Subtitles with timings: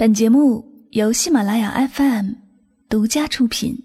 [0.00, 2.30] 本节目由喜马拉雅 FM
[2.88, 3.76] 独家出品。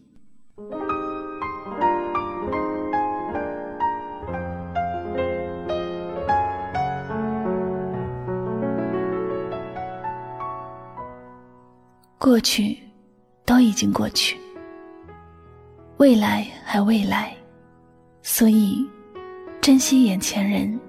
[12.18, 12.80] 过去
[13.46, 14.38] 都已经过去，
[15.98, 17.36] 未来还未来，
[18.22, 18.90] 所以
[19.60, 20.80] 珍惜眼前人，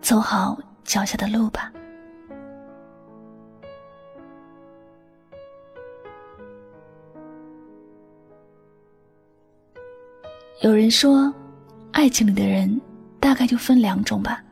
[0.00, 1.72] 走好脚下的路吧。
[10.64, 11.30] 有人说，
[11.92, 12.80] 爱情里的人
[13.20, 14.42] 大概就分两种吧。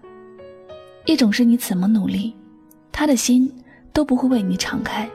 [1.07, 2.37] 一种是你怎么努力，
[2.93, 3.51] 他的心
[3.95, 5.07] 都不会为你敞开；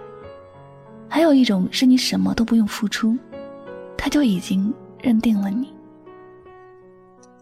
[1.08, 3.16] 还有一种是你什么都不用付出，
[3.96, 5.72] 他就已经认定了你。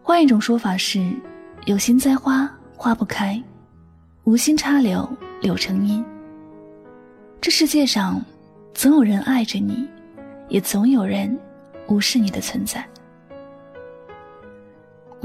[0.04, 1.10] 换一种说法是，
[1.64, 3.42] 有心栽花花不开，
[4.26, 5.10] 无心插柳
[5.40, 6.04] 柳成荫。
[7.40, 8.22] 这世界上，
[8.74, 9.88] 总有人爱着你，
[10.50, 11.40] 也总有人
[11.88, 12.86] 无视你的存在。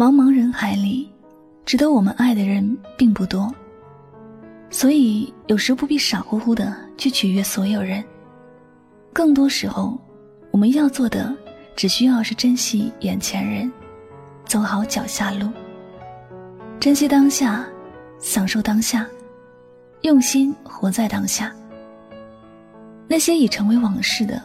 [0.01, 1.07] 茫茫人海里，
[1.67, 3.55] 值得我们爱的人并不多，
[4.71, 8.03] 所以有时不必傻乎乎的去取悦所有人。
[9.13, 10.01] 更多时候，
[10.53, 11.37] 我们要做的，
[11.77, 13.71] 只需要是珍惜眼前人，
[14.47, 15.51] 走好脚下路，
[16.81, 17.67] 珍惜当下，
[18.19, 19.07] 享受当下，
[20.01, 21.55] 用心活在当下。
[23.07, 24.43] 那些已成为往事的，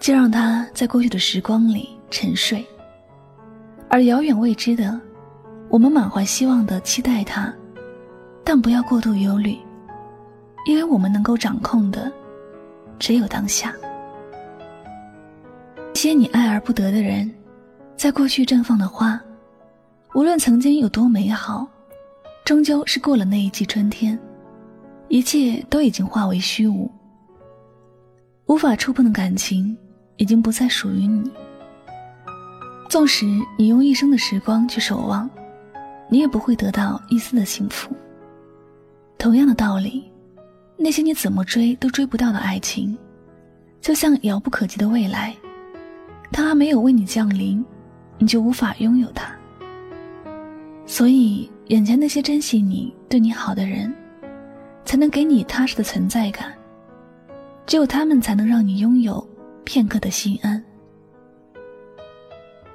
[0.00, 2.64] 就让它在过去的时光里沉睡。
[3.92, 4.98] 而遥远未知的，
[5.68, 7.52] 我们满怀希望的期待它，
[8.42, 9.54] 但不要过度忧虑，
[10.66, 12.10] 因为我们能够掌控的，
[12.98, 13.76] 只有当下。
[15.92, 17.30] 些你爱而不得的人，
[17.94, 19.20] 在过去绽放的花，
[20.14, 21.68] 无论曾经有多美好，
[22.46, 24.18] 终究是过了那一季春天，
[25.08, 26.90] 一切都已经化为虚无。
[28.46, 29.76] 无法触碰的感情，
[30.16, 31.30] 已经不再属于你。
[32.92, 33.24] 纵使
[33.56, 35.26] 你用一生的时光去守望，
[36.10, 37.90] 你也不会得到一丝的幸福。
[39.16, 40.04] 同样的道理，
[40.76, 42.94] 那些你怎么追都追不到的爱情，
[43.80, 45.34] 就像遥不可及的未来，
[46.30, 47.64] 它还没有为你降临，
[48.18, 49.34] 你就无法拥有它。
[50.84, 53.90] 所以，眼前那些珍惜你、对你好的人，
[54.84, 56.52] 才能给你踏实的存在感。
[57.64, 59.26] 只有他们，才能让你拥有
[59.64, 60.62] 片刻的心安。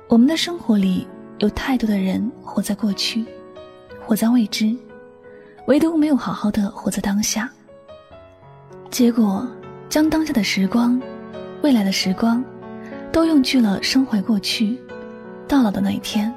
[0.10, 1.06] 我们的生活里
[1.40, 3.26] 有太多的人活在过去，
[4.06, 4.74] 活在未知，
[5.66, 7.52] 唯独没有好好的活在当下。
[8.90, 9.46] 结果，
[9.90, 11.00] 将当下的时光、
[11.62, 12.42] 未来的时光，
[13.12, 14.80] 都用去了生怀过去。
[15.46, 16.34] 到老的那一天，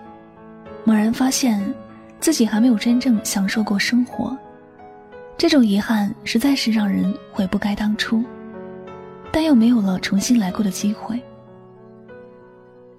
[0.83, 1.63] 猛然发现
[2.19, 4.37] 自己还没有真正享受过生活，
[5.39, 8.25] 这种遗憾实在是让人悔不该当初，
[9.31, 11.23] 但又没有了重新来过的机会。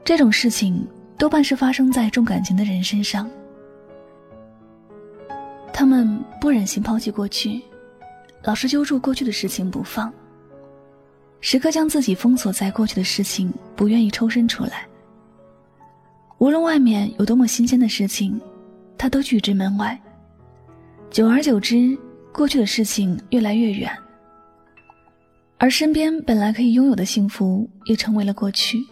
[0.04, 0.86] 这种事情
[1.18, 3.30] 多半是发生在重感情的人身上，
[5.72, 7.62] 他们不忍心抛弃过去，
[8.44, 10.12] 老是揪住过去的事情不放，
[11.40, 14.88] 时刻将自己封锁在过去的事情，不愿意抽身出来。
[16.40, 18.42] 无论外面有多么新鲜的事情，
[18.98, 20.00] 他都拒之门外。
[21.12, 21.96] 久而久之，
[22.34, 23.92] 过去的事情越来越远，
[25.60, 28.84] 而身边本来可以拥有的幸福，也成为了过去。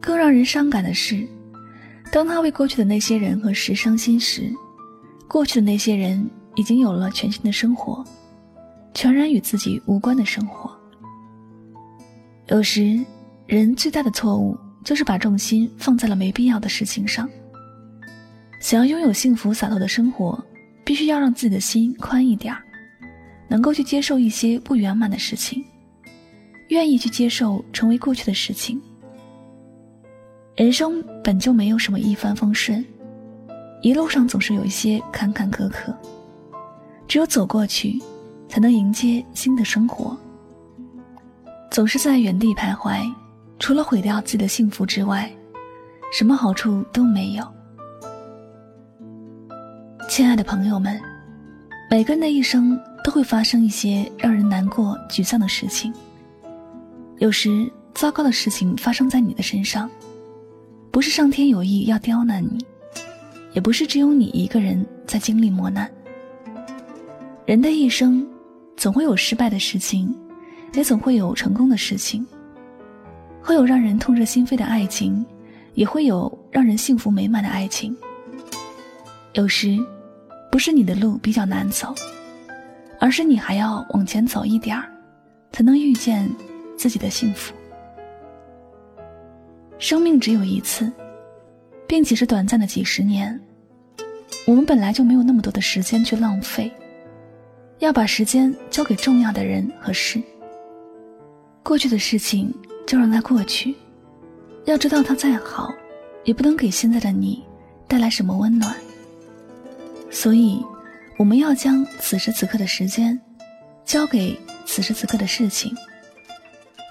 [0.00, 1.26] 更让人伤感的是，
[2.10, 4.52] 当他为过去的那些人和事伤心时，
[5.26, 8.04] 过去的那些人已经有了全新的生活，
[8.94, 10.70] 全然与自己无关的生活。
[12.46, 12.98] 有时，
[13.46, 17.28] 人最大的错误就是把重心放在了没必要的事情上。
[18.60, 20.42] 想要拥有幸福洒脱的生活，
[20.84, 22.62] 必须要让自己的心宽一点儿，
[23.48, 25.62] 能够去接受一些不圆满的事情，
[26.68, 28.80] 愿意去接受成为过去的事情。
[30.58, 32.84] 人生本就没有什么一帆风顺，
[33.80, 35.94] 一路上总是有一些坎坎坷坷。
[37.06, 37.96] 只有走过去，
[38.48, 40.18] 才能迎接新的生活。
[41.70, 43.08] 总是在原地徘徊，
[43.60, 45.30] 除了毁掉自己的幸福之外，
[46.12, 47.46] 什么好处都没有。
[50.08, 51.00] 亲爱的朋友们，
[51.88, 55.94] 每个人的一生都会发生一些让人难过、沮丧的事情。
[57.18, 59.88] 有时，糟糕的事情发生在你的身上。
[60.90, 62.58] 不是上天有意要刁难你，
[63.52, 65.88] 也不是只有你一个人在经历磨难。
[67.46, 68.26] 人的一生，
[68.76, 70.14] 总会有失败的事情，
[70.74, 72.26] 也总会有成功的事情。
[73.40, 75.24] 会有让人痛彻心扉的爱情，
[75.74, 77.96] 也会有让人幸福美满的爱情。
[79.34, 79.78] 有时，
[80.50, 81.94] 不是你的路比较难走，
[82.98, 84.90] 而是你还要往前走一点儿，
[85.52, 86.28] 才能遇见
[86.76, 87.54] 自己的幸福。
[89.78, 90.90] 生命只有一次，
[91.86, 93.40] 并且是短暂的几十年，
[94.44, 96.70] 我们本来就没有那么多的时间去浪费，
[97.78, 100.20] 要把时间交给重要的人和事。
[101.62, 102.52] 过去的事情
[102.86, 103.74] 就让它过去，
[104.64, 105.72] 要知道它再好，
[106.24, 107.44] 也不能给现在的你
[107.86, 108.74] 带来什么温暖。
[110.10, 110.60] 所以，
[111.18, 113.18] 我们要将此时此刻的时间，
[113.84, 114.36] 交给
[114.66, 115.72] 此时此刻的事情，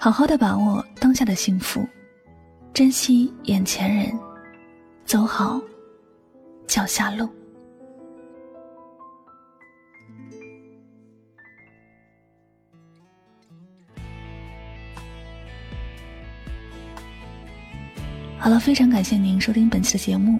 [0.00, 1.86] 好好的把握当下的幸福，
[2.78, 4.16] 珍惜眼前人，
[5.04, 5.60] 走好
[6.68, 7.28] 脚下路。
[18.38, 20.38] 好了，非常感谢您收听本期的节目。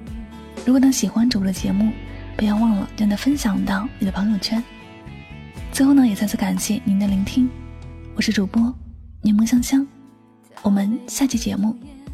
[0.64, 1.90] 如果能喜欢主播的节目，
[2.36, 4.62] 不要忘了将它分享到你的朋友圈。
[5.72, 7.50] 最后呢，也再次感谢您的聆听，
[8.14, 8.72] 我是主播
[9.22, 9.84] 柠檬香香，
[10.62, 11.76] 我们下期节目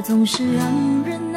[0.00, 1.29] 总是让人。